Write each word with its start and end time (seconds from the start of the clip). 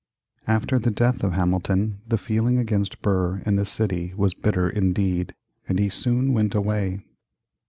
After 0.47 0.79
the 0.79 0.89
death 0.89 1.23
of 1.23 1.33
Hamilton 1.33 2.01
the 2.07 2.17
feeling 2.17 2.57
against 2.57 3.03
Burr 3.03 3.43
in 3.45 3.55
the 3.55 3.65
city 3.67 4.15
was 4.17 4.33
bitter 4.33 4.67
indeed, 4.67 5.35
and 5.67 5.77
he 5.77 5.89
soon 5.89 6.33
went 6.33 6.55
away. 6.55 7.05